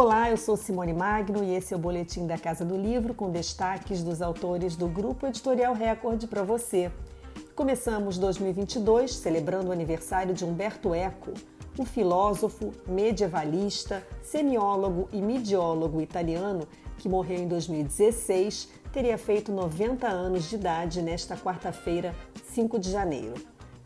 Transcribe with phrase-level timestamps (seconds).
[0.00, 3.32] Olá, eu sou Simone Magno e esse é o Boletim da Casa do Livro com
[3.32, 6.88] destaques dos autores do Grupo Editorial Record para você.
[7.56, 11.32] Começamos 2022 celebrando o aniversário de Humberto Eco,
[11.76, 20.48] um filósofo, medievalista, semiólogo e midiólogo italiano que morreu em 2016, teria feito 90 anos
[20.48, 23.34] de idade nesta quarta-feira, 5 de janeiro.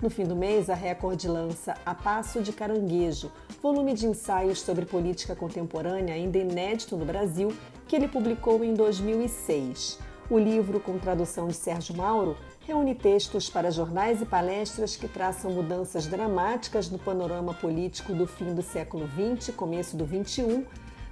[0.03, 3.31] No fim do mês, a Record lança A Passo de Caranguejo,
[3.63, 7.55] volume de ensaios sobre política contemporânea ainda inédito no Brasil,
[7.87, 10.01] que ele publicou em 2006.
[10.29, 15.53] O livro, com tradução de Sérgio Mauro, reúne textos para jornais e palestras que traçam
[15.53, 20.67] mudanças dramáticas no panorama político do fim do século XX e começo do XXI,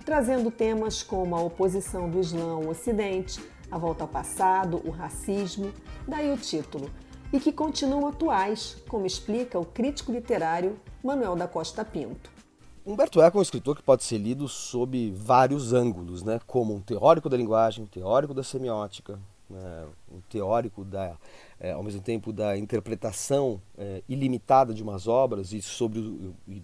[0.04, 5.72] trazendo temas como a oposição do Islã ao Ocidente, a volta ao passado, o racismo,
[6.08, 6.90] daí o título
[7.32, 12.30] e que continuam atuais, como explica o crítico literário Manuel da Costa Pinto.
[12.84, 16.40] Humberto Eco é um escritor que pode ser lido sob vários ângulos, né?
[16.46, 19.86] como um teórico da linguagem, um teórico da semiótica, né?
[20.10, 21.16] um teórico da,
[21.60, 26.62] é, ao mesmo tempo da interpretação é, ilimitada de umas obras e sobre o, e,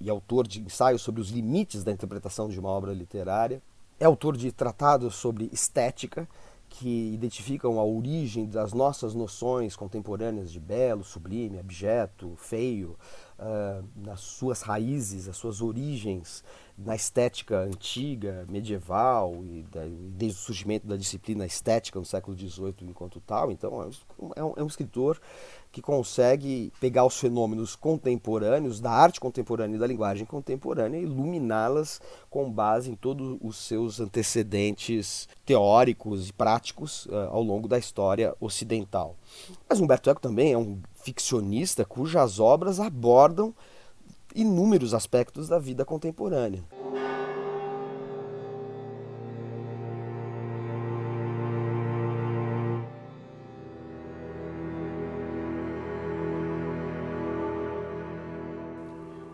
[0.00, 3.60] e autor de ensaios sobre os limites da interpretação de uma obra literária.
[3.98, 6.26] É autor de tratados sobre estética,
[6.70, 12.96] que identificam a origem das nossas noções contemporâneas de belo, sublime, abjeto, feio,
[13.40, 16.44] uh, nas suas raízes, as suas origens
[16.84, 19.82] na estética antiga, medieval e, da,
[20.16, 23.50] desde o surgimento da disciplina estética no século XVIII enquanto tal.
[23.50, 23.82] Então
[24.34, 25.20] é um, é um escritor
[25.70, 32.00] que consegue pegar os fenômenos contemporâneos da arte contemporânea e da linguagem contemporânea e iluminá-las
[32.28, 38.34] com base em todos os seus antecedentes teóricos e práticos uh, ao longo da história
[38.40, 39.16] ocidental.
[39.68, 43.54] Mas Humberto Eco também é um ficcionista cujas obras abordam
[44.34, 46.62] inúmeros aspectos da vida contemporânea.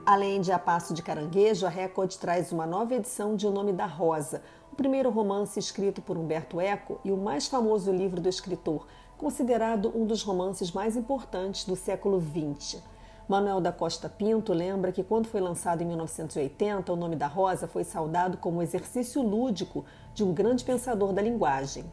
[0.06, 3.72] Além de A Passo de Caranguejo, a Record traz uma nova edição de O Nome
[3.72, 4.40] da Rosa,
[4.72, 8.86] o primeiro romance escrito por Humberto Eco e o mais famoso livro do escritor,
[9.18, 12.82] considerado um dos romances mais importantes do século XX.
[13.28, 17.66] Manuel da Costa Pinto lembra que quando foi lançado em 1980, O Nome da Rosa
[17.66, 19.84] foi saudado como exercício lúdico
[20.14, 21.84] de um grande pensador da linguagem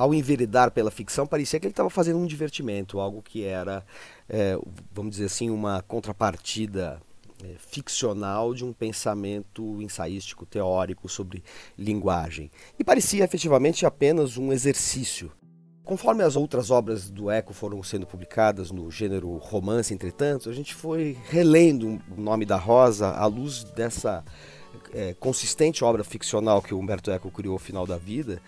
[0.00, 3.84] ao enveredar pela ficção, parecia que ele estava fazendo um divertimento, algo que era,
[4.26, 4.58] é,
[4.90, 7.02] vamos dizer assim, uma contrapartida
[7.44, 11.44] é, ficcional de um pensamento ensaístico, teórico sobre
[11.76, 12.50] linguagem.
[12.78, 15.30] E parecia efetivamente apenas um exercício.
[15.90, 20.72] Conforme as outras obras do Eco foram sendo publicadas no gênero romance, entretanto, a gente
[20.72, 24.22] foi relendo o nome da Rosa à luz dessa
[24.92, 28.40] é, consistente obra ficcional que o Humberto Eco criou ao final da vida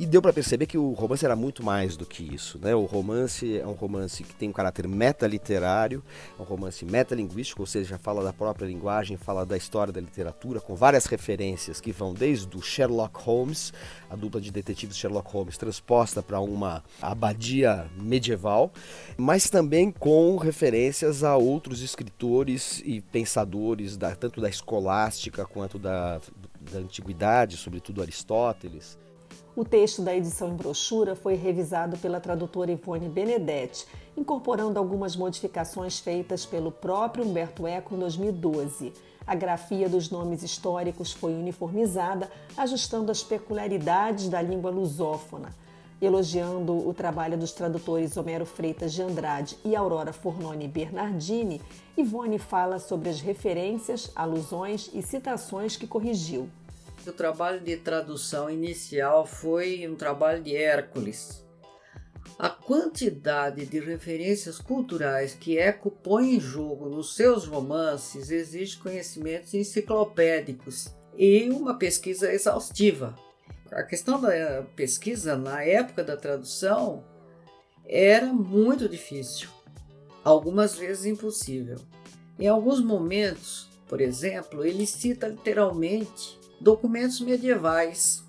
[0.00, 2.58] e deu para perceber que o romance era muito mais do que isso.
[2.58, 2.74] Né?
[2.74, 6.02] O romance é um romance que tem um caráter metaliterário,
[6.38, 10.58] é um romance metalinguístico, ou seja, fala da própria linguagem, fala da história da literatura,
[10.58, 13.74] com várias referências que vão desde o Sherlock Holmes,
[14.08, 18.72] a dupla de detetives Sherlock Holmes, transposta para uma abadia medieval,
[19.18, 26.20] mas também com referências a outros escritores e pensadores, da, tanto da escolástica quanto da,
[26.60, 28.98] da antiguidade, sobretudo Aristóteles.
[29.56, 33.86] O texto da edição em brochura foi revisado pela tradutora Ivone Benedetti,
[34.16, 38.92] incorporando algumas modificações feitas pelo próprio Humberto Eco em 2012.
[39.26, 45.54] A grafia dos nomes históricos foi uniformizada, ajustando as peculiaridades da língua lusófona.
[46.00, 51.60] Elogiando o trabalho dos tradutores Homero Freitas de Andrade e Aurora Fornoni Bernardini,
[51.94, 56.48] Ivone fala sobre as referências, alusões e citações que corrigiu.
[57.06, 61.44] O trabalho de tradução inicial foi um trabalho de Hércules.
[62.38, 69.52] A quantidade de referências culturais que Eco põe em jogo nos seus romances exige conhecimentos
[69.52, 70.88] enciclopédicos
[71.18, 73.14] e uma pesquisa exaustiva.
[73.72, 77.04] A questão da pesquisa na época da tradução
[77.84, 79.48] era muito difícil,
[80.24, 81.76] algumas vezes impossível.
[82.38, 88.24] Em alguns momentos, por exemplo, ele cita literalmente documentos medievais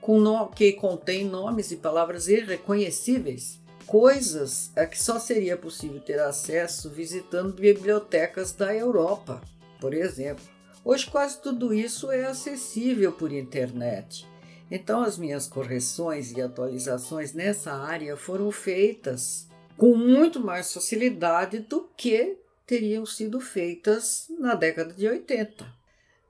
[0.00, 6.20] com no, que contêm nomes e palavras irreconhecíveis, coisas a que só seria possível ter
[6.20, 9.40] acesso visitando bibliotecas da Europa,
[9.80, 10.44] por exemplo.
[10.84, 14.29] Hoje quase tudo isso é acessível por internet.
[14.70, 21.88] Então as minhas correções e atualizações nessa área foram feitas com muito mais facilidade do
[21.96, 25.66] que teriam sido feitas na década de 80.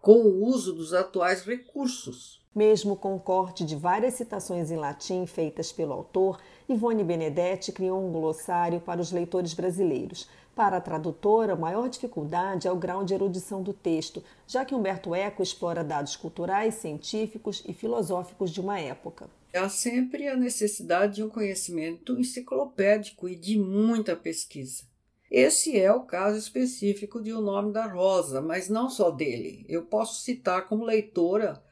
[0.01, 2.40] com o uso dos atuais recursos.
[2.55, 8.05] Mesmo com o corte de várias citações em latim feitas pelo autor, Ivone Benedetti criou
[8.05, 10.29] um glossário para os leitores brasileiros.
[10.53, 14.75] Para a tradutora, a maior dificuldade é o grau de erudição do texto, já que
[14.75, 19.31] Humberto Eco explora dados culturais, científicos e filosóficos de uma época.
[19.55, 24.83] Há sempre a necessidade de um conhecimento enciclopédico e de muita pesquisa.
[25.31, 29.65] Esse é o caso específico de O Nome da Rosa, mas não só dele.
[29.69, 31.63] Eu posso citar como leitora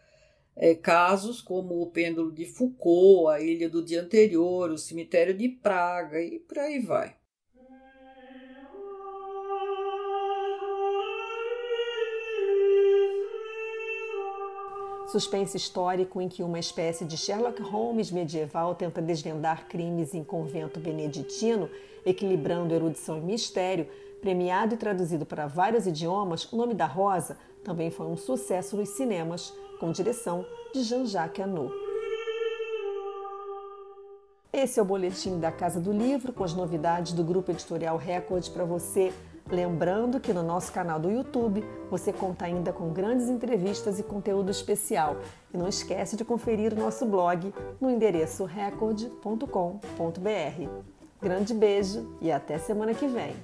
[0.58, 5.48] é, casos como o Pêndulo de Foucault, a Ilha do Dia Anterior, o Cemitério de
[5.48, 7.14] Praga e por aí vai.
[15.06, 20.78] Suspense histórico em que uma espécie de Sherlock Holmes medieval tenta desvendar crimes em convento
[20.78, 21.70] beneditino,
[22.04, 23.88] equilibrando erudição e mistério,
[24.20, 28.90] premiado e traduzido para vários idiomas, O Nome da Rosa também foi um sucesso nos
[28.90, 30.44] cinemas, com direção
[30.74, 31.72] de Jean-Jacques Annaud.
[34.52, 38.48] Esse é o boletim da Casa do Livro com as novidades do Grupo Editorial Record
[38.50, 39.12] para você
[39.50, 44.50] Lembrando que no nosso canal do YouTube você conta ainda com grandes entrevistas e conteúdo
[44.50, 45.16] especial.
[45.52, 50.97] E não esquece de conferir o nosso blog no endereço record.com.br.
[51.20, 53.34] Grande beijo e até semana que vem.